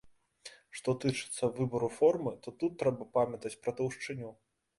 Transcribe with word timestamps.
Што 0.77 0.95
тычыцца 1.03 1.49
выбару 1.57 1.89
формы, 1.99 2.33
то 2.47 2.55
тут 2.65 2.71
трэба 2.81 3.09
памятаць 3.19 3.53
пра 3.63 3.71
таўшчыню. 3.83 4.35